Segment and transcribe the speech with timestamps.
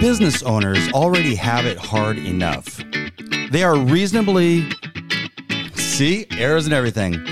[0.00, 2.82] business owners already have it hard enough.
[3.50, 4.66] They are reasonably,
[5.74, 7.22] see, errors and everything.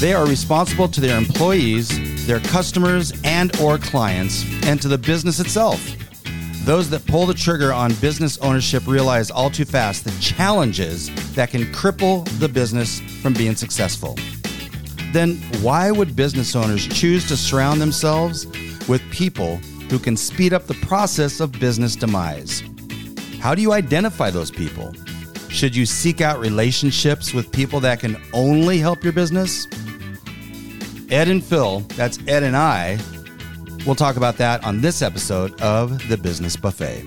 [0.00, 5.40] They are responsible to their employees, their customers and or clients, and to the business
[5.40, 5.80] itself.
[6.66, 11.50] Those that pull the trigger on business ownership realize all too fast the challenges that
[11.50, 14.18] can cripple the business from being successful.
[15.12, 18.44] Then why would business owners choose to surround themselves
[18.88, 19.58] with people
[19.90, 22.62] who can speed up the process of business demise?
[23.40, 24.94] How do you identify those people?
[25.48, 29.66] Should you seek out relationships with people that can only help your business?
[31.10, 32.98] Ed and Phil, that's Ed and I,
[33.86, 37.02] we'll talk about that on this episode of The Business Buffet.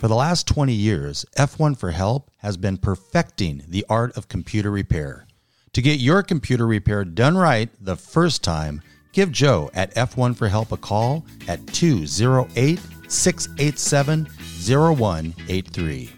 [0.00, 4.70] For the last 20 years, F1 for Help has been perfecting the art of computer
[4.70, 5.26] repair.
[5.74, 8.82] To get your computer repair done right the first time,
[9.16, 12.78] give Joe at F1 for Help a call at 208
[13.08, 16.12] 687 0183.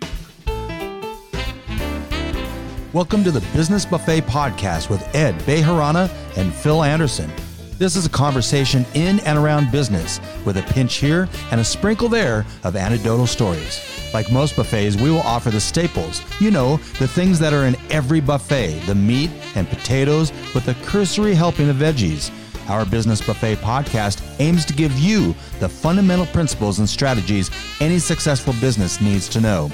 [2.92, 7.30] Welcome to the Business Buffet podcast with Ed Bejarana and Phil Anderson.
[7.78, 12.08] This is a conversation in and around business with a pinch here and a sprinkle
[12.08, 14.10] there of anecdotal stories.
[14.12, 17.76] Like most buffets, we will offer the staples, you know, the things that are in
[17.91, 22.32] every buffet the meat and potatoes with a cursory helping of veggies.
[22.69, 28.55] Our Business Buffet podcast aims to give you the fundamental principles and strategies any successful
[28.60, 29.70] business needs to know.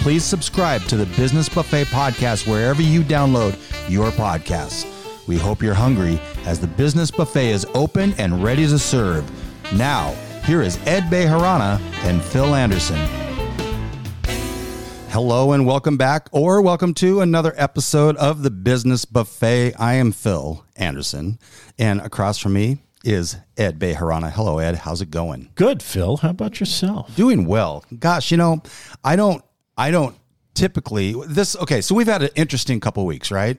[0.00, 3.56] Please subscribe to the Business Buffet podcast wherever you download
[3.88, 4.88] your podcasts.
[5.28, 9.24] We hope you're hungry as the Business Buffet is open and ready to serve.
[9.74, 10.10] Now,
[10.44, 12.98] here is Ed Bejarana and Phil Anderson.
[15.10, 19.74] Hello and welcome back, or welcome to another episode of the Business Buffet.
[19.78, 21.38] I am Phil Anderson,
[21.78, 24.30] and across from me is Ed Bejarana.
[24.30, 24.76] Hello, Ed.
[24.76, 25.50] How's it going?
[25.54, 26.18] Good, Phil.
[26.18, 27.14] How about yourself?
[27.16, 27.84] Doing well.
[27.98, 28.62] Gosh, you know,
[29.02, 29.42] I don't,
[29.76, 30.16] I don't
[30.54, 31.56] typically this.
[31.56, 33.58] Okay, so we've had an interesting couple weeks, right?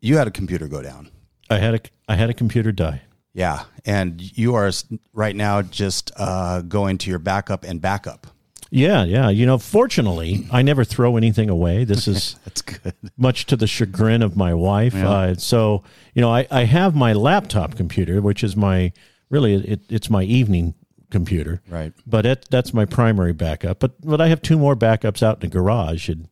[0.00, 1.10] You had a computer go down.
[1.50, 3.02] I had a I had a computer die.
[3.34, 4.70] Yeah, and you are
[5.12, 8.26] right now just uh, going to your backup and backup.
[8.74, 9.28] Yeah, yeah.
[9.28, 11.84] You know, fortunately, I never throw anything away.
[11.84, 12.94] This is That's good.
[13.18, 14.94] much to the chagrin of my wife.
[14.94, 15.10] Yeah.
[15.10, 15.84] Uh, so,
[16.14, 18.92] you know, I, I have my laptop computer, which is my
[19.28, 20.72] really it, it's my evening
[21.10, 21.60] computer.
[21.68, 21.92] Right.
[22.06, 23.78] But it, that's my primary backup.
[23.78, 26.28] But but I have two more backups out in the garage, and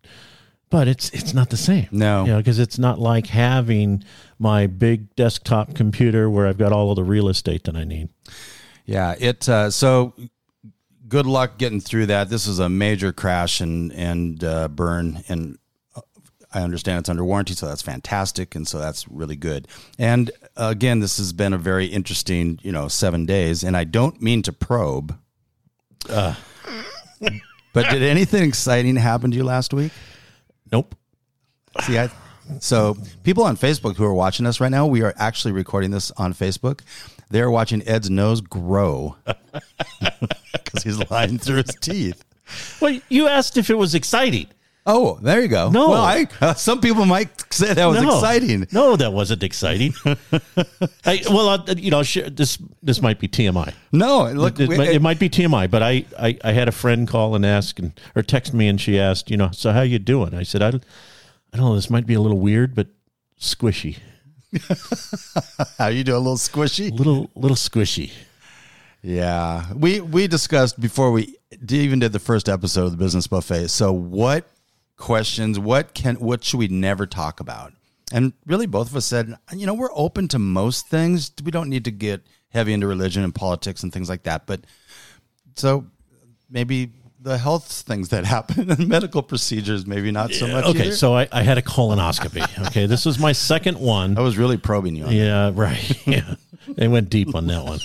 [0.70, 1.88] but it's it's not the same.
[1.92, 2.24] No.
[2.24, 4.02] you know, because it's not like having
[4.38, 8.08] my big desktop computer where I've got all of the real estate that I need.
[8.86, 9.46] Yeah, it.
[9.46, 10.14] Uh, so
[11.10, 12.30] good luck getting through that.
[12.30, 15.58] This is a major crash and and uh, burn, and
[15.94, 16.00] uh,
[16.54, 19.68] I understand it's under warranty, so that's fantastic, and so that's really good.
[19.98, 23.84] And uh, again, this has been a very interesting, you know, seven days, and I
[23.84, 25.18] don't mean to probe.
[26.08, 29.92] but did anything exciting happen to you last week?
[30.72, 30.94] Nope.
[31.82, 32.10] See, I,
[32.58, 36.10] so people on Facebook who are watching us right now, we are actually recording this
[36.12, 36.80] on Facebook.
[37.30, 39.16] They're watching Ed's nose grow
[40.00, 42.24] because he's lying through his teeth.
[42.80, 44.48] Well, you asked if it was exciting.
[44.86, 45.70] Oh, there you go.
[45.70, 45.90] No.
[45.90, 48.14] well, I, uh, some people might say that was no.
[48.14, 48.66] exciting.
[48.72, 49.92] No, that wasn't exciting.
[51.04, 53.74] I, well, uh, you know, sure, this this might be TMI.
[53.92, 56.72] No, look, It, we- might, it might be TMI, but I, I, I had a
[56.72, 59.82] friend call and ask and or text me, and she asked, you know, so how
[59.82, 60.34] you doing?
[60.34, 60.84] I said, I, don't-
[61.52, 61.74] I don't know.
[61.74, 62.88] This might be a little weird, but
[63.38, 63.98] squishy,
[65.78, 66.96] how you do a little squishy?
[66.96, 68.12] little little squishy.
[69.02, 71.36] Yeah, we we discussed before we
[71.68, 73.68] even did the first episode of the business buffet.
[73.68, 74.46] So, what
[74.96, 75.58] questions?
[75.58, 76.16] What can?
[76.16, 77.72] What should we never talk about?
[78.12, 81.32] And really, both of us said, you know, we're open to most things.
[81.42, 84.46] We don't need to get heavy into religion and politics and things like that.
[84.46, 84.62] But
[85.54, 85.86] so
[86.50, 90.64] maybe the health things that happen and medical procedures, maybe not so much.
[90.64, 90.92] Okay, either.
[90.92, 92.66] so I, I had a colonoscopy.
[92.68, 94.16] Okay, this was my second one.
[94.16, 95.04] I was really probing you.
[95.04, 95.14] On that.
[95.14, 96.06] Yeah, right.
[96.06, 96.34] Yeah.
[96.68, 97.78] They went deep on that one.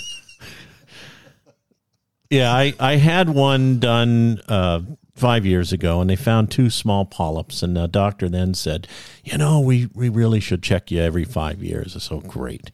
[2.30, 4.80] Yeah, I, I had one done uh,
[5.14, 7.62] five years ago, and they found two small polyps.
[7.62, 8.86] And the doctor then said,
[9.24, 12.00] You know, we, we really should check you every five years.
[12.02, 12.70] So great.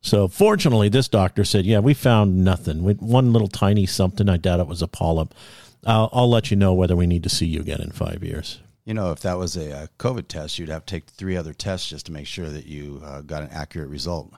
[0.00, 2.82] So fortunately, this doctor said, Yeah, we found nothing.
[2.82, 4.28] We, one little tiny something.
[4.28, 5.34] I doubt it was a polyp.
[5.84, 8.60] I'll, I'll let you know whether we need to see you again in five years.
[8.84, 11.52] You know, if that was a, uh COVID test, you'd have to take three other
[11.54, 14.32] tests just to make sure that you uh, got an accurate result.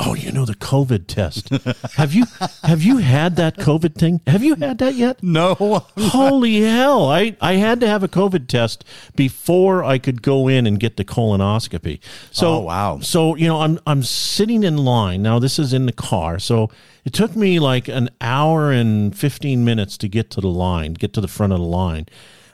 [0.00, 1.48] Oh, you know the COVID test.
[1.94, 2.24] have you
[2.62, 4.20] have you had that COVID thing?
[4.28, 5.22] Have you had that yet?
[5.22, 5.54] No.
[5.98, 7.08] Holy hell.
[7.10, 8.84] I, I had to have a COVID test
[9.16, 11.98] before I could go in and get the colonoscopy.
[12.30, 13.00] So Oh, wow.
[13.00, 15.20] So, you know, I'm I'm sitting in line.
[15.22, 16.38] Now this is in the car.
[16.38, 16.70] So
[17.04, 21.12] it took me like an hour and 15 minutes to get to the line, get
[21.14, 22.06] to the front of the line.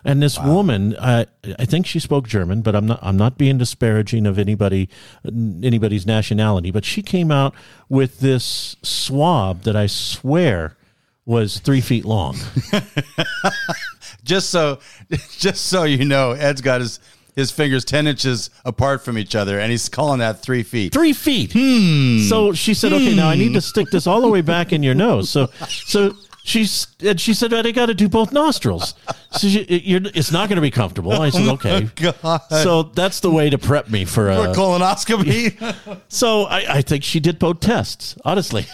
[0.04, 1.24] And this woman, uh,
[1.58, 2.98] I think she spoke German, but I'm not.
[3.02, 4.90] I'm not being disparaging of anybody,
[5.24, 6.70] anybody's nationality.
[6.70, 7.54] But she came out
[7.88, 10.76] with this swab that I swear
[11.26, 12.36] was three feet long.
[14.24, 14.78] just so
[15.38, 17.00] just so you know, Ed's got his
[17.34, 20.92] his fingers ten inches apart from each other, and he's calling that three feet.
[20.92, 21.52] three feet.
[22.28, 24.82] So she said, "Okay, now I need to stick this all the way back in
[24.82, 26.14] your nose." So, so
[26.44, 28.94] she's and she said, "I got to do both nostrils."
[29.32, 31.10] So she, you're, it's not going to be comfortable.
[31.12, 32.40] I said, oh "Okay." God.
[32.50, 34.54] So that's the way to prep me for For a.
[34.54, 36.00] colonoscopy.
[36.08, 38.14] So I, I think she did both tests.
[38.24, 38.66] Honestly,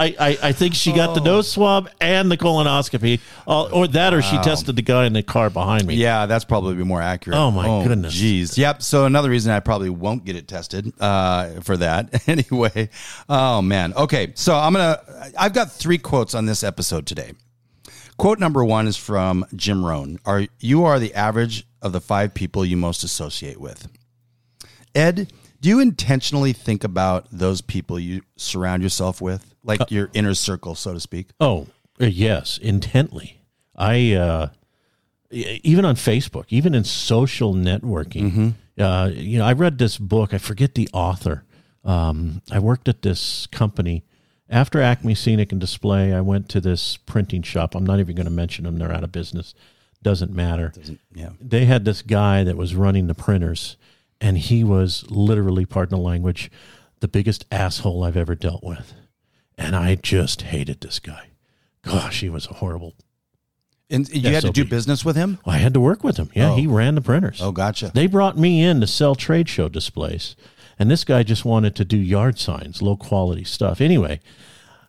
[0.00, 4.14] I, I, I think she got the nose swab and the colonoscopy, uh, or that,
[4.14, 5.94] or she tested the guy in the car behind me.
[5.94, 7.38] yeah, that's probably be more accurate.
[7.38, 8.14] Oh, my goodness.
[8.14, 8.56] Jeez.
[8.56, 8.82] Yep.
[8.82, 12.22] So another reason I probably won't get it tested uh, for that.
[12.28, 12.88] anyway.
[13.28, 13.92] Oh man.
[13.94, 14.32] Okay.
[14.34, 15.00] So I'm gonna.
[15.38, 17.32] I've got three quotes on this episode today.
[18.16, 20.18] Quote number one is from Jim Rohn.
[20.24, 23.88] Are you are the average of the five people you most associate with?
[24.94, 30.34] Ed, do you intentionally think about those people you surround yourself with, like your inner
[30.34, 31.28] circle, so to speak?
[31.40, 31.66] Oh,
[32.00, 33.40] uh, yes, intently.
[33.76, 34.48] I uh,
[35.30, 38.54] even on Facebook, even in social networking.
[38.78, 40.32] Uh, you know, I read this book.
[40.32, 41.44] I forget the author.
[41.84, 44.04] Um, I worked at this company
[44.48, 46.12] after Acme Scenic and Display.
[46.12, 47.74] I went to this printing shop.
[47.74, 48.78] I'm not even going to mention them.
[48.78, 49.54] They're out of business.
[50.02, 50.72] Doesn't matter.
[50.74, 51.30] Doesn't, Yeah.
[51.40, 53.76] They had this guy that was running the printers,
[54.20, 56.50] and he was literally, pardon the language,
[57.00, 58.94] the biggest asshole I've ever dealt with.
[59.60, 61.28] And I just hated this guy.
[61.82, 62.94] Gosh, he was a horrible.
[63.90, 65.38] And you had to do business with him?
[65.44, 66.30] I had to work with him.
[66.34, 66.56] Yeah, Oh.
[66.56, 67.40] he ran the printers.
[67.42, 67.90] Oh, gotcha.
[67.94, 70.34] They brought me in to sell trade show displays,
[70.78, 73.80] and this guy just wanted to do yard signs, low quality stuff.
[73.80, 74.20] Anyway,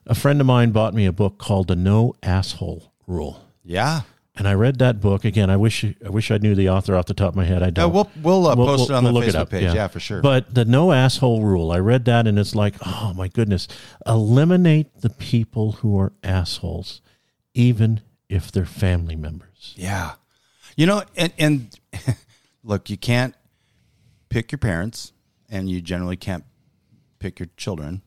[0.05, 3.43] a friend of mine bought me a book called The No Asshole Rule.
[3.65, 4.01] Yeah.
[4.35, 5.49] And I read that book again.
[5.49, 7.61] I wish I wish I knew the author off the top of my head.
[7.61, 7.93] I Uh, don't.
[7.93, 9.73] we'll we'll, uh, post it on the look Facebook page.
[9.73, 9.87] Yeah.
[9.87, 10.21] for sure.
[10.21, 13.67] But the no asshole rule, I read that and it's like, oh my goodness,
[14.07, 17.01] eliminate the people who are assholes,
[17.53, 17.99] even
[18.29, 19.73] if they're family members.
[19.75, 20.13] yeah,
[20.77, 21.79] you know, and and
[22.63, 23.35] look, you can't
[24.29, 25.11] pick your parents,
[25.49, 26.45] and you generally can't
[27.19, 28.01] pick your children.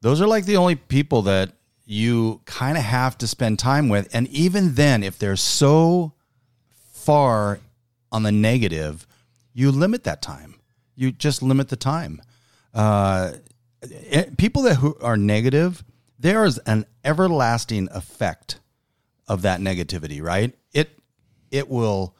[0.00, 1.52] Those are like the only people that
[1.90, 6.12] you kind of have to spend time with, and even then, if they're so
[6.92, 7.60] far
[8.12, 9.06] on the negative,
[9.54, 10.56] you limit that time.
[10.94, 12.20] You just limit the time.
[12.74, 13.32] Uh,
[14.10, 15.82] eh, people that who are negative,
[16.18, 18.60] there is an everlasting effect
[19.26, 20.54] of that negativity, right?
[20.74, 20.90] It
[21.50, 22.14] it will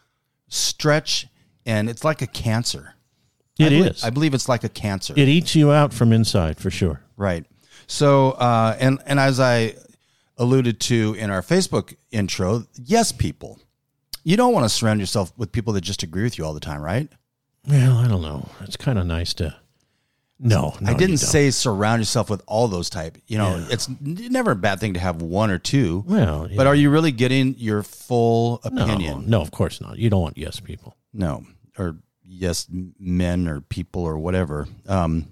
[0.49, 1.27] stretch,
[1.67, 2.95] and it's like a cancer.
[3.59, 4.05] It I believe, is.
[4.05, 5.13] I believe it's like a cancer.
[5.15, 7.03] It eats you out from inside for sure.
[7.19, 7.45] Right.
[7.89, 9.75] So, uh, and and as I
[10.37, 13.59] alluded to in our Facebook intro, yes, people,
[14.23, 16.61] you don't want to surround yourself with people that just agree with you all the
[16.61, 17.09] time, right?
[17.67, 18.49] Well, I don't know.
[18.61, 19.57] It's kind of nice to.
[20.39, 23.19] No, no I didn't say surround yourself with all those type.
[23.27, 23.67] You know, Yeah.
[23.71, 26.05] it's never a bad thing to have one or two.
[26.07, 26.57] Well, yeah.
[26.57, 29.25] But are you really getting your full no, opinion?
[29.29, 29.99] no, of course not.
[29.99, 30.95] You don't want yes people.
[31.13, 31.45] No,
[31.77, 32.69] or yes,
[33.01, 34.69] men or people or whatever.
[34.87, 35.27] Um,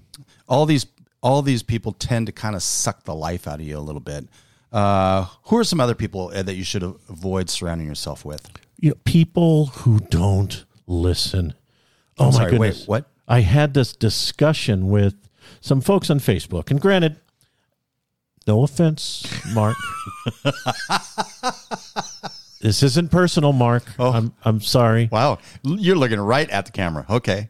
[0.48, 0.86] all these
[1.26, 4.00] all these people tend to kind of suck the life out of you a little
[4.00, 4.28] bit.
[4.72, 8.48] Uh, who are some other people Ed, that you should avoid surrounding yourself with?
[8.78, 11.54] You know, people who don't listen.
[12.16, 12.86] Oh my sorry, wait, goodness!
[12.86, 13.10] what?
[13.26, 15.16] I had this discussion with
[15.60, 17.16] some folks on Facebook, and granted,
[18.46, 19.76] no offense, Mark.
[22.60, 23.82] this isn't personal, Mark.
[23.98, 24.12] Oh.
[24.12, 25.08] I'm I'm sorry.
[25.10, 27.04] Wow, you're looking right at the camera.
[27.10, 27.48] Okay,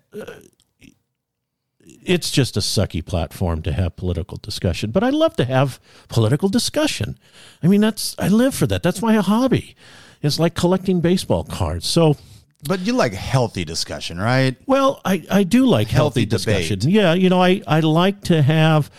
[2.06, 6.48] It's just a sucky platform to have political discussion, but I love to have political
[6.48, 7.18] discussion.
[7.62, 8.82] I mean, that's I live for that.
[8.82, 9.76] That's my hobby.
[10.22, 11.86] It's like collecting baseball cards.
[11.86, 12.16] So.
[12.64, 14.56] but you like healthy discussion, right?
[14.66, 16.90] Well, I, I do like healthy, Healthy discussion.
[16.90, 18.90] Yeah, you know, I, I like to have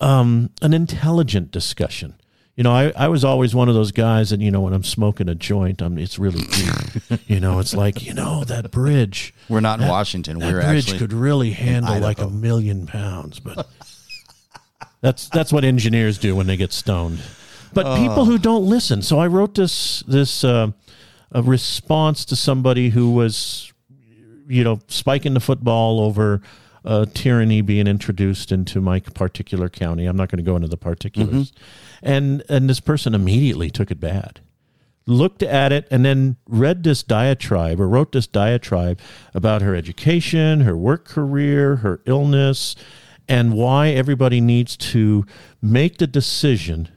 [0.00, 2.14] um, an intelligent discussion.
[2.56, 4.82] You know, I, I was always one of those guys, and you know, when I'm
[4.82, 7.20] smoking a joint, I'm it's really deep.
[7.26, 9.34] you know, it's like you know that bridge.
[9.50, 10.38] We're not in Washington.
[10.38, 13.68] That We're bridge could really handle like a million pounds, but
[15.02, 17.20] that's that's what engineers do when they get stoned.
[17.74, 19.02] But people who don't listen.
[19.02, 20.70] So I wrote this this uh,
[21.32, 23.70] a response to somebody who was,
[24.48, 26.40] you know, spiking the football over
[26.86, 30.06] uh, tyranny being introduced into my particular county.
[30.06, 31.52] I'm not going to go into the particulars.
[32.02, 34.40] And and this person immediately took it bad.
[35.06, 38.98] Looked at it and then read this diatribe or wrote this diatribe
[39.34, 42.74] about her education, her work career, her illness,
[43.28, 45.24] and why everybody needs to
[45.62, 46.88] make the decision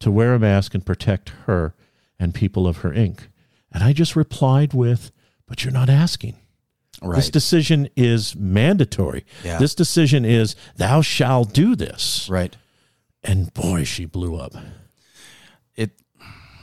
[0.00, 1.74] to wear a mask and protect her
[2.18, 3.28] and people of her ink.
[3.72, 5.12] And I just replied with,
[5.46, 6.36] But you're not asking.
[7.02, 7.16] Right.
[7.16, 9.24] This decision is mandatory.
[9.44, 9.58] Yeah.
[9.58, 12.28] This decision is, Thou shall do this.
[12.30, 12.56] right.
[13.24, 14.52] And boy, she blew up.
[15.76, 15.92] It,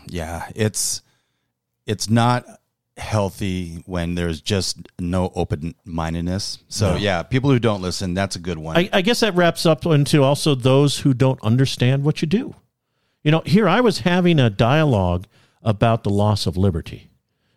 [0.08, 1.01] yeah, it's
[1.86, 2.46] it's not
[2.98, 6.60] healthy when there's just no open mindedness.
[6.67, 6.98] So No.
[6.98, 8.75] yeah, people who don't listen, that's a good one.
[8.77, 12.55] I, I guess that wraps up into also those who don't understand what you do.
[13.24, 15.27] You know, here I was having a dialogue
[15.63, 17.10] about the loss of liberty.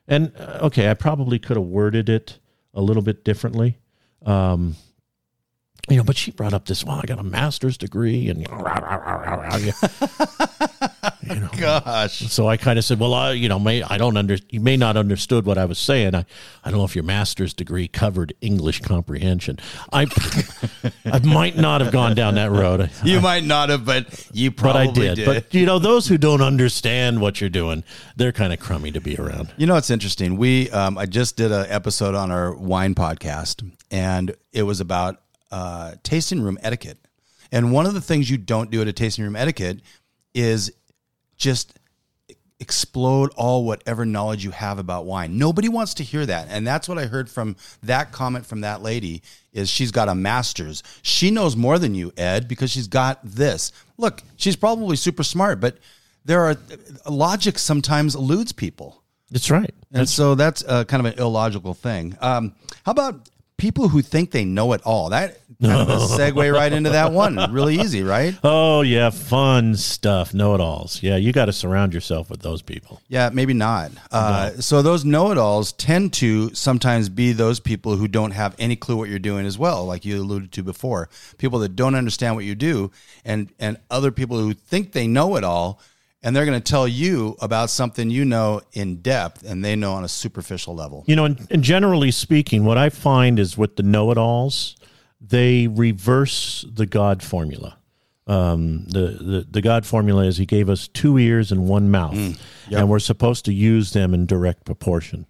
[0.07, 2.39] And uh, okay, I probably could have worded it
[2.75, 3.79] a little bit differently.
[4.25, 4.77] Um,
[5.89, 8.47] you know, but she brought up this, well, I got a master's degree and
[11.29, 12.19] you know, Gosh.
[12.19, 14.77] so I kind of said, well, I, you know, may I don't under you may
[14.77, 16.15] not understood what I was saying.
[16.15, 16.25] I,
[16.65, 19.59] I don't know if your master's degree covered English comprehension.
[19.93, 20.07] I
[21.05, 22.91] I might not have gone down that road.
[23.05, 25.27] You might not have, but you but probably I did.
[25.27, 27.85] But you know, those who don't understand what you're doing,
[28.17, 29.53] they're kind of crummy to be around.
[29.57, 30.37] You know, it's interesting.
[30.37, 35.21] We, um, I just did an episode on our wine podcast, and it was about
[35.51, 36.99] uh, tasting room etiquette.
[37.51, 39.81] And one of the things you don't do at a tasting room etiquette
[40.35, 40.73] is
[41.43, 41.79] just
[42.61, 45.37] explode all whatever knowledge you have about wine.
[45.37, 46.47] Nobody wants to hear that.
[46.49, 49.23] And that's what I heard from that comment from that lady
[49.53, 50.85] is she's got a master's.
[51.03, 53.73] She knows more than you, Ed, because she's got this.
[53.99, 55.79] Look, she's probably super smart, but
[56.25, 56.57] there are
[57.11, 59.03] logic sometimes eludes people.
[59.33, 59.75] That's right.
[59.91, 62.17] And so that's uh, kind of an illogical thing.
[62.21, 63.29] Um, how about
[63.63, 65.11] people who think they know it all?
[65.11, 67.37] That kind of a segue right into that one.
[67.53, 68.37] Really easy, right?
[68.43, 70.35] Oh yeah, fun stuff.
[70.35, 71.01] Know-it-alls.
[71.01, 73.01] Yeah, you got to surround yourself with those people.
[73.09, 73.93] Yeah, maybe not.
[74.11, 78.97] Uh, So those know-it-alls tend to sometimes be those people who don't have any clue
[78.97, 81.09] what you're doing as well, like you alluded to before.
[81.39, 82.91] People that don't understand what you do,
[83.25, 85.79] and and other people who think they know it all,
[86.23, 89.93] and they're going to tell you about something you know in depth, and they know
[89.93, 91.05] on a superficial level.
[91.07, 94.77] You know, and, and generally speaking, what I find is with the know-it-alls,
[95.21, 97.79] they reverse the God formula.
[98.27, 102.15] Um, the, the the God formula is He gave us two ears and one mouth,
[102.71, 105.27] and we're supposed to use them in direct proportion.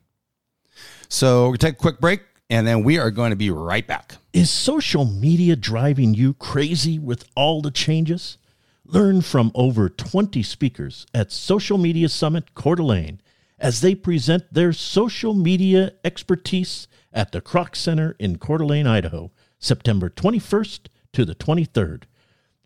[1.09, 2.21] So we take a quick break,
[2.51, 4.17] and then we are going to be right back.
[4.35, 8.37] Is social media driving you crazy with all the changes?
[8.85, 13.21] Learn from over 20 speakers at Social Media Summit Coeur d'Alene
[13.59, 19.31] as they present their social media expertise at the Kroc Center in Coeur d'Alene, Idaho,
[19.61, 22.03] September 21st to the 23rd.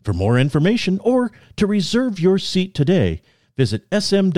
[0.01, 3.21] For more information or to reserve your seat today,
[3.55, 4.37] visit smwcda.com.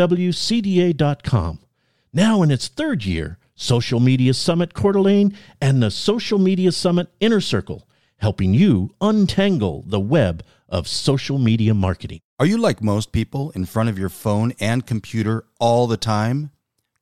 [2.11, 7.07] Now in its third year, Social Media Summit Coeur d'Alene and the Social Media Summit
[7.21, 12.21] Inner Circle, helping you untangle the web of social media marketing.
[12.39, 16.51] Are you like most people in front of your phone and computer all the time?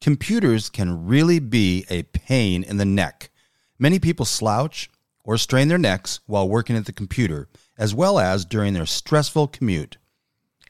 [0.02, 3.30] Computers can really be a pain in the neck.
[3.78, 4.90] Many people slouch
[5.24, 9.48] or strain their necks while working at the computer, as well as during their stressful
[9.50, 9.98] commute.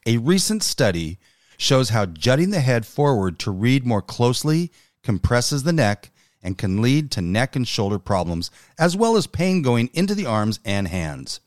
[0.05, 1.19] A recent study
[1.57, 4.71] shows how jutting the head forward to read more closely
[5.03, 6.11] compresses the neck
[6.41, 8.49] and can lead to neck and shoulder problems,
[8.79, 11.39] as well as pain going into the arms and hands.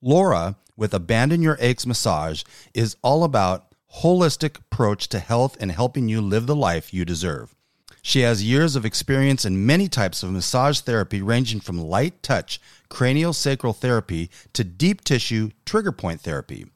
[0.00, 6.08] Laura with Abandon Your Aches Massage is all about holistic approach to health and helping
[6.08, 7.54] you live the life you deserve.
[8.00, 12.60] She has years of experience in many types of massage therapy ranging from light touch,
[12.88, 16.66] cranial sacral therapy to deep tissue trigger point therapy.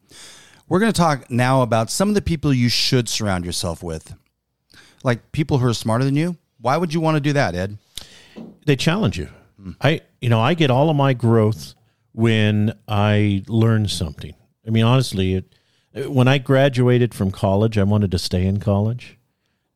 [0.69, 4.15] We're going to talk now about some of the people you should surround yourself with,
[5.07, 6.37] like people who are smarter than you.
[6.61, 7.79] Why would you want to do that, Ed?
[8.67, 9.29] They challenge you.
[9.81, 11.75] I, you know, I get all of my growth
[12.13, 14.35] when I learn something.
[14.67, 19.17] I mean, honestly, it, when I graduated from college, I wanted to stay in college.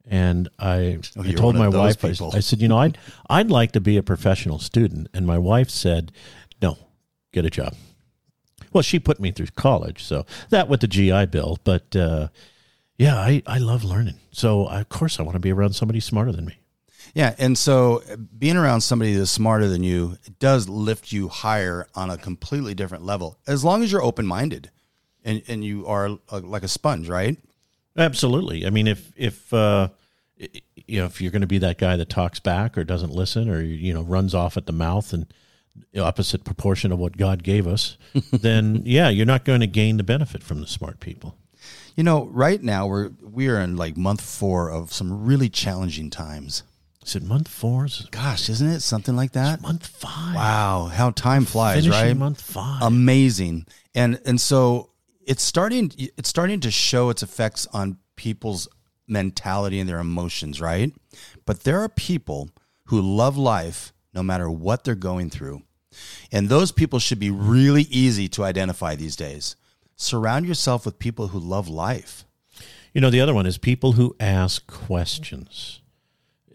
[0.04, 2.08] And I, Oh, I told my wife, I.
[2.34, 5.08] I said, you know, I'd, I'd like to be a professional student.
[5.14, 6.10] And my wife said,
[6.60, 6.76] no,
[7.32, 7.75] get a job.
[8.72, 10.02] Well, she put me through college.
[10.02, 11.58] So that with the GI Bill.
[11.62, 12.28] But uh,
[13.00, 14.16] yeah, I, I love learning.
[14.30, 16.59] So, of course, I want to be around somebody smarter than me.
[17.14, 21.87] Yeah, and so uh, being around somebody that's smarter than you does lift you higher
[21.95, 23.38] on a completely different level.
[23.47, 24.71] As long as you're open minded,
[25.25, 27.38] and and you are uh, like a sponge, right?
[27.97, 28.66] Absolutely.
[28.66, 29.88] I mean, if if uh,
[30.37, 33.49] you know if you're going to be that guy that talks back or doesn't listen
[33.49, 35.33] or you know runs off at the mouth and
[35.92, 37.97] the opposite proportion of what God gave us,
[38.30, 41.38] then yeah, you're not going to gain the benefit from the smart people.
[41.97, 46.11] You know, right now we're we are in like month four of some really challenging
[46.11, 46.62] times.
[47.04, 47.88] Is it month four?
[48.11, 49.62] Gosh, isn't it something like that?
[49.62, 50.35] month five?
[50.37, 52.16] Wow, how time flies, Finishing right?
[52.16, 52.82] month five.
[52.82, 54.90] amazing and and so
[55.26, 58.68] it's starting it's starting to show its effects on people's
[59.09, 60.92] mentality and their emotions right
[61.47, 62.49] but there are people
[62.85, 65.61] who love life no matter what they're going through
[66.30, 69.56] and those people should be really easy to identify these days
[70.00, 72.25] surround yourself with people who love life
[72.92, 75.80] You know, the other one is people who ask questions.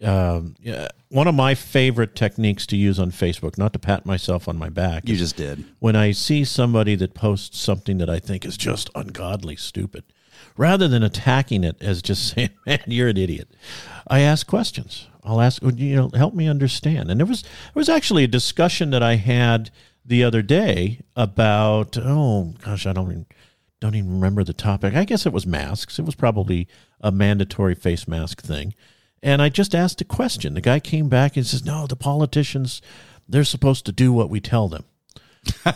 [0.02, 4.46] Um, yeah, one of my favorite techniques to use on Facebook, not to pat myself
[4.46, 8.18] on my back, you just did when I see somebody that posts something that I
[8.18, 10.04] think is just ungodly stupid,
[10.58, 13.48] rather than attacking it as just saying, "Man, you're an idiot,"
[14.06, 15.06] I ask questions.
[15.24, 18.90] I'll ask, you know, help me understand." And there was there was actually a discussion
[18.90, 19.70] that I had
[20.06, 23.26] the other day about, oh gosh, I don't even,
[23.80, 24.94] don't even remember the topic.
[24.94, 25.98] I guess it was masks.
[25.98, 26.68] It was probably
[27.00, 28.74] a mandatory face mask thing.
[29.22, 30.54] And I just asked a question.
[30.54, 32.80] The guy came back and says, "No, the politicians,
[33.28, 34.84] they're supposed to do what we tell them."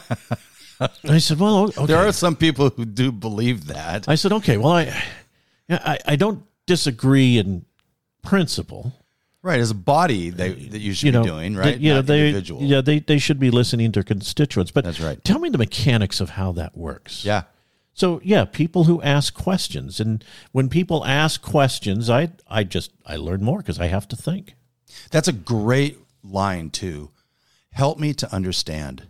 [0.80, 4.32] And I said, "Well, okay." there are some people who do believe that I said,
[4.32, 5.02] "Okay, well, I,
[5.68, 7.66] I, I don't disagree in
[8.22, 8.94] principle.
[9.42, 11.96] Right as a body they, that you should You know, be doing right you know,
[11.96, 14.70] Not they, individual yeah, they they should be listening to constituents.
[14.70, 15.22] But That's right.
[15.24, 17.24] Tell me the mechanics of how that works.
[17.24, 17.42] yeah
[17.94, 23.16] So yeah, people who ask questions, and when people ask questions, I I just I
[23.16, 24.54] learn more because I have to think.
[25.10, 27.10] That's a great line too.
[27.72, 29.06] Help me to understand.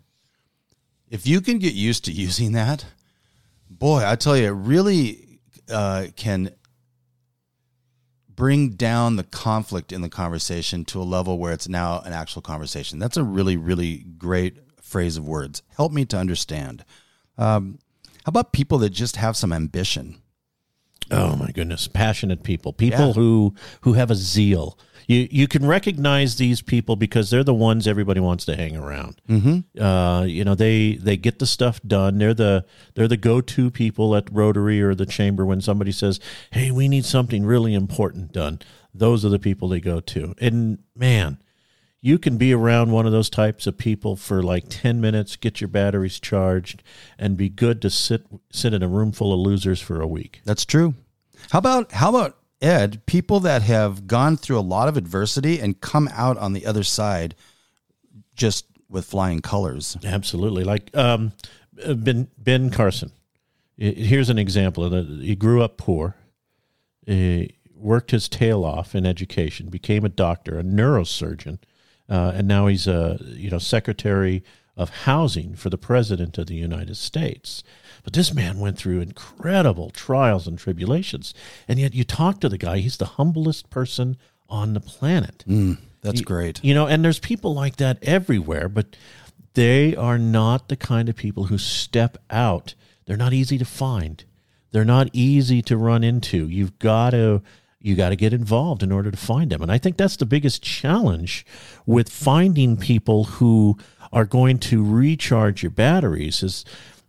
[1.08, 2.86] If you can get used to using that,
[3.68, 5.40] boy, I tell you, it really
[5.70, 6.50] uh, can
[8.40, 12.40] bring down the conflict in the conversation to a level where it's now an actual
[12.40, 12.98] conversation.
[12.98, 15.62] That's a really, really great phrase of words.
[15.76, 16.82] Help me to understand.
[17.36, 17.80] Um,
[18.24, 20.19] how about people that just have some ambition?
[21.10, 23.12] Oh my goodness, passionate people, people Yeah.
[23.14, 24.78] who who have a zeal.
[25.06, 29.20] You you can recognize these people because they're the ones everybody wants to hang around.
[29.28, 29.82] Mm-hmm.
[29.82, 32.18] Uh, you know, they they get the stuff done.
[32.18, 36.20] They're the they're the go to people at Rotary or the Chamber when somebody says,
[36.52, 38.60] "Hey, we need something really important done."
[38.94, 40.34] Those are the people they go to.
[40.40, 41.38] And man,
[42.02, 45.60] you can be around one of those types of people for like 10 minutes get
[45.60, 46.82] your batteries charged
[47.18, 50.40] and be good to sit sit in a room full of losers for a week
[50.44, 50.94] That's true.
[51.50, 53.04] How about how about Ed?
[53.06, 56.84] People that have gone through a lot of adversity and come out on the other
[56.84, 57.34] side
[58.34, 59.96] just with flying colors.
[60.04, 60.64] Absolutely.
[60.64, 61.32] Like um,
[61.84, 63.12] uh, Ben Ben Carson.
[63.76, 64.84] Here's an example.
[64.84, 65.22] of that.
[65.22, 66.14] He grew up poor,
[67.06, 71.58] he worked his tail off in education, became a doctor, a neurosurgeon,
[72.10, 74.42] uh, and now he's a you know secretary
[74.76, 77.62] of housing for the president of the United States.
[78.02, 81.34] But this man went through incredible trials and tribulations,
[81.68, 84.16] and yet you talk to the guy; he's the humblest person
[84.48, 85.44] on the planet.
[86.02, 86.64] That's great.
[86.64, 88.96] You know, and there's people like that everywhere, but
[89.54, 92.74] they are not the kind of people who step out.
[93.04, 94.24] They're not easy to find.
[94.72, 96.48] They're not easy to run into.
[96.48, 97.42] You've got to
[97.80, 99.62] you got to get involved in order to find them.
[99.62, 101.46] And I think that's the biggest challenge
[101.86, 103.78] with finding people who
[104.12, 106.64] are going to recharge your batteries is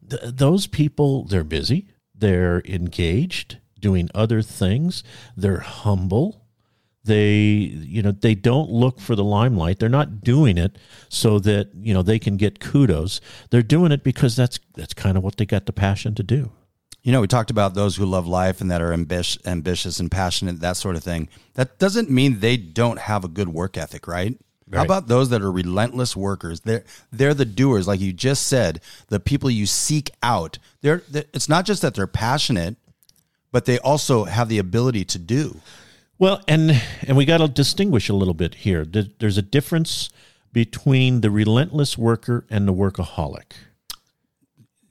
[0.10, 5.04] th- those people they're busy, they're engaged, doing other things,
[5.36, 6.42] they're humble
[7.04, 10.78] they you know they don't look for the limelight they're not doing it
[11.10, 15.18] so that you know they can get kudos they're doing it because that's that's kind
[15.18, 16.52] of what they got the passion to do
[17.04, 20.12] You know, we talked about those who love life and that are ambish, ambitious and
[20.12, 21.30] passionate, that sort of thing.
[21.56, 24.38] That doesn't mean they don't have a good work ethic, right?
[24.74, 26.62] How about those that are relentless workers?
[26.62, 30.60] They're they're the doers, like you just said, the people you seek out.
[30.82, 32.78] They're, they it's not just that they're passionate,
[33.52, 35.60] but they also have the ability to do.
[36.18, 38.86] Well, and and we got to distinguish a little bit here.
[38.86, 40.10] There's a difference
[40.54, 43.54] between the relentless worker and the workaholic.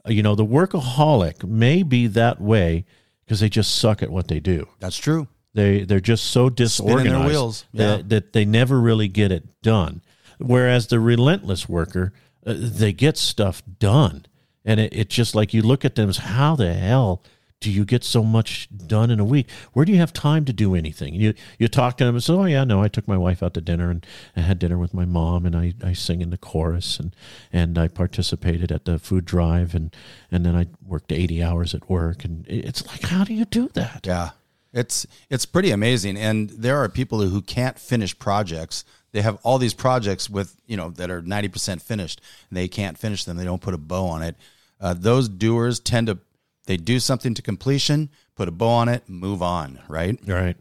[0.06, 2.84] Uh, You know, the workaholic may be that way
[3.24, 4.68] because they just suck at what they do.
[4.78, 5.28] That's true.
[5.54, 7.86] They they're just so disorganized yeah.
[7.86, 10.00] that, that they never really get it done.
[10.38, 12.12] Whereas the relentless worker,
[12.46, 14.26] uh, they get stuff done,
[14.64, 17.22] and it, it's just like you look at them as how the hell
[17.60, 19.50] do you get so much done in a week?
[19.74, 21.14] Where do you have time to do anything?
[21.14, 23.52] You you talk to them and say, oh yeah, no, I took my wife out
[23.54, 26.38] to dinner and I had dinner with my mom and I, I sing in the
[26.38, 27.14] chorus and
[27.52, 29.94] and I participated at the food drive and
[30.30, 33.68] and then I worked eighty hours at work and it's like how do you do
[33.74, 34.06] that?
[34.06, 34.30] Yeah.
[34.72, 36.16] It's it's pretty amazing.
[36.16, 38.84] And there are people who can't finish projects.
[39.12, 42.96] They have all these projects with, you know, that are 90% finished and they can't
[42.96, 43.36] finish them.
[43.36, 44.36] They don't put a bow on it.
[44.80, 46.18] Uh, those doers tend to
[46.66, 50.18] they do something to completion, put a bow on it, move on, right?
[50.26, 50.56] Right.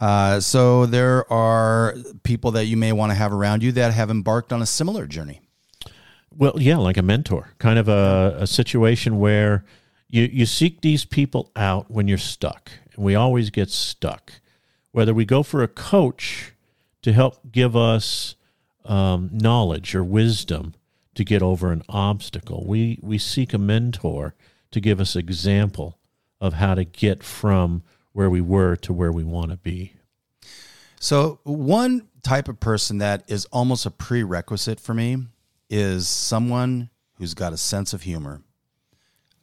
[0.00, 4.10] Uh, so there are people that you may want to have around you that have
[4.10, 5.40] embarked on a similar journey.
[6.36, 9.64] Well, yeah, like a mentor, kind of a, a situation where
[10.08, 12.72] you, you seek these people out when you're stuck.
[12.94, 14.32] And we always get stuck.
[14.90, 16.52] Whether we go for a coach
[17.02, 18.34] to help give us
[18.84, 20.74] um, knowledge or wisdom
[21.14, 24.34] to get over an obstacle, we, we seek a mentor
[24.74, 25.98] to give us example
[26.40, 27.82] of how to get from
[28.12, 29.94] where we were to where we want to be.
[31.00, 35.18] So, one type of person that is almost a prerequisite for me
[35.68, 38.42] is someone who's got a sense of humor.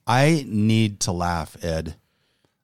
[0.07, 1.95] I need to laugh, Ed.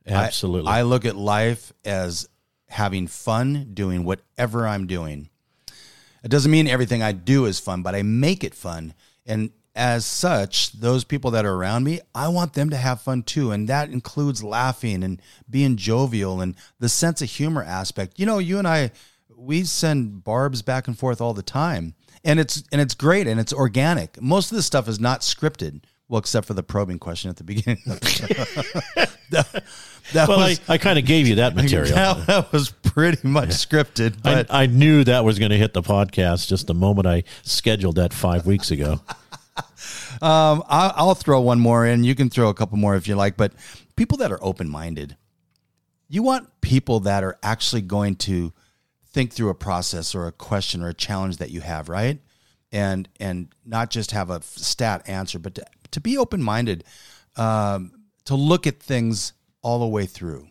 [0.05, 0.71] I- Absolutely.
[0.71, 2.27] I, look at life as
[2.69, 5.29] having fun doing whatever I'm doing.
[6.23, 8.93] It doesn't mean everything I do is fun, but I make it fun.
[9.25, 13.21] And as such, those people that are around me, I want them to have fun
[13.21, 13.51] too.
[13.51, 18.19] And that includes laughing and being jovial and the sense of humor aspect.
[18.19, 18.91] You know, you and I,
[19.37, 21.93] we send barbs back and forth all the time.
[22.23, 24.19] And it's and it's great and it's organic.
[24.21, 25.83] Most of this stuff is not scripted.
[26.09, 27.81] Well, except for the probing question at the beginning.
[27.85, 29.63] that,
[30.13, 31.93] that well, was I, I kind of gave you that material.
[31.93, 35.83] that, that was pretty much scripted, I, I knew that was going to hit the
[35.83, 39.01] podcast just the moment I scheduled that five weeks ago.
[40.21, 42.03] Um, I'll, I'll throw one more in.
[42.03, 43.37] You can throw a couple more if you like.
[43.37, 43.53] But
[43.95, 45.15] people that are open minded,
[46.09, 48.53] you want people that are actually going to
[49.11, 52.19] think through a process or a question or a challenge that you have, right?
[52.71, 56.83] And and not just have a stat answer, but to, to be open minded,
[57.35, 57.91] um,
[58.25, 60.49] to look at things all the way through.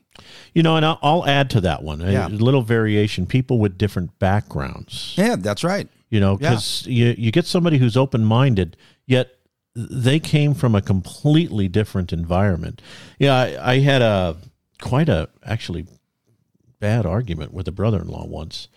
[0.55, 2.29] You know, and I'll, I'll add to that one a Yeah.
[2.29, 3.27] little variation.
[3.27, 5.13] People with different backgrounds.
[5.17, 5.89] Yeah, that's right.
[6.09, 8.77] You know, because you you get somebody who's open minded,
[9.07, 9.36] yet
[9.77, 12.81] they came from a completely different environment.
[13.19, 14.37] Yeah, I, I had a
[14.81, 15.87] quite a actually
[16.81, 18.69] bad argument with a brother in law once.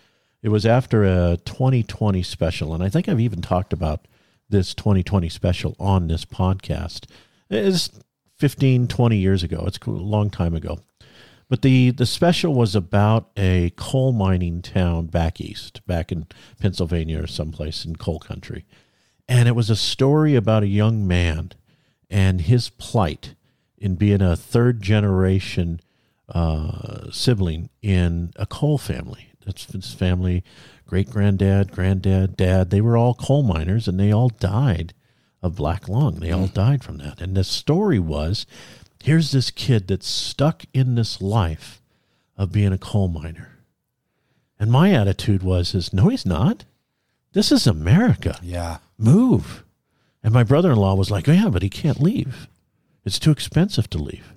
[0.42, 4.06] It was after a 2020 special, and I think I've even talked about
[4.48, 7.06] this 2020 special on this podcast.
[7.48, 7.90] It's
[8.38, 9.64] 15, 20 years ago.
[9.66, 10.80] It's a long time ago.
[11.48, 16.26] But the, the special was about a coal mining town back east, back in
[16.60, 18.64] Pennsylvania or someplace in coal country.
[19.30, 21.52] And it was a story about a young man
[22.10, 23.36] and his plight
[23.78, 25.80] in being a third generation
[26.28, 29.28] uh, sibling in a coal family.
[29.46, 30.42] That's his family,
[30.84, 32.70] great granddad, granddad, dad.
[32.70, 34.94] They were all coal miners and they all died
[35.40, 36.16] of black lung.
[36.16, 37.20] They all died from that.
[37.20, 38.46] And the story was
[39.00, 41.80] here's this kid that's stuck in this life
[42.36, 43.60] of being a coal miner.
[44.58, 46.64] And my attitude was is no he's not.
[47.32, 48.38] This is America.
[48.42, 48.78] Yeah.
[48.98, 49.64] Move.
[50.22, 52.48] And my brother-in-law was like, oh, "Yeah, but he can't leave.
[53.04, 54.32] It's too expensive to leave."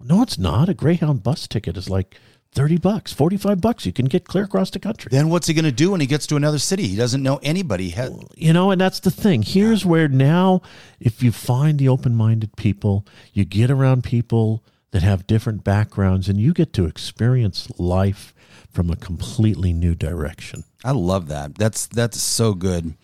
[0.00, 0.68] No, it's not.
[0.68, 2.16] A Greyhound bus ticket is like
[2.52, 3.84] 30 bucks, 45 bucks.
[3.84, 5.08] You can get clear across the country.
[5.10, 6.86] Then what's he going to do when he gets to another city?
[6.86, 7.90] He doesn't know anybody.
[7.90, 8.02] He
[8.36, 10.62] you know and that's the thing here's where now
[11.00, 16.38] if you find the open-minded people you get around people that have different backgrounds and
[16.38, 18.32] you get to experience life
[18.74, 21.54] from a completely new direction I love that.
[21.54, 22.94] That's that's so good.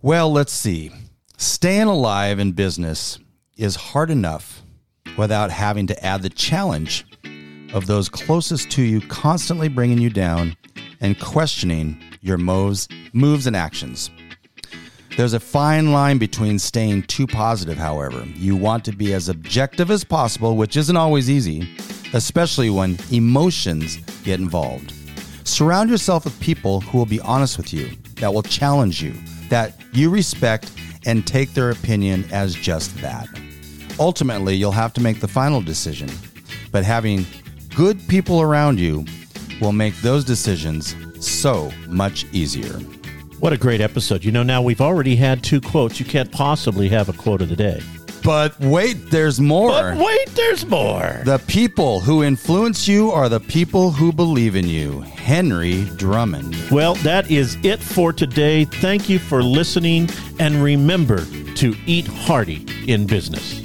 [0.00, 0.92] Well, let's see.
[1.36, 3.18] Staying alive in business
[3.56, 4.62] is hard enough
[5.18, 7.04] without having to add the challenge
[7.74, 10.56] of those closest to you constantly bringing you down
[11.00, 14.10] and questioning your moves, moves and actions.
[15.16, 18.24] There's a fine line between staying too positive, however.
[18.36, 21.68] You want to be as objective as possible, which isn't always easy,
[22.12, 24.92] especially when emotions get involved.
[25.44, 29.12] Surround yourself with people who will be honest with you, that will challenge you,
[29.48, 30.70] that you respect,
[31.04, 33.28] and take their opinion as just that.
[33.98, 36.08] Ultimately, you'll have to make the final decision,
[36.70, 37.26] but having
[37.74, 39.04] good people around you
[39.60, 40.94] will make those decisions
[41.24, 42.78] so much easier.
[43.40, 44.24] What a great episode.
[44.24, 45.98] You know, now we've already had two quotes.
[45.98, 47.82] You can't possibly have a quote of the day.
[48.22, 49.70] But wait, there's more.
[49.70, 51.22] But wait, there's more.
[51.24, 55.00] The people who influence you are the people who believe in you.
[55.00, 56.56] Henry Drummond.
[56.70, 58.64] Well, that is it for today.
[58.64, 60.08] Thank you for listening.
[60.38, 61.24] And remember
[61.56, 63.62] to eat hearty in business.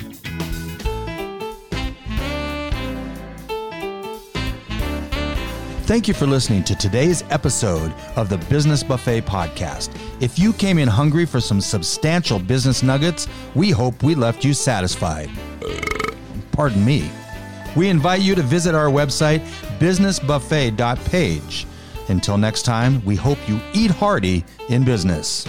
[5.87, 9.89] Thank you for listening to today's episode of the Business Buffet Podcast.
[10.21, 14.53] If you came in hungry for some substantial business nuggets, we hope we left you
[14.53, 15.29] satisfied.
[16.51, 17.09] Pardon me.
[17.77, 19.39] We invite you to visit our website,
[19.79, 21.65] businessbuffet.page.
[22.09, 25.45] Until next time, we hope you eat hearty in business.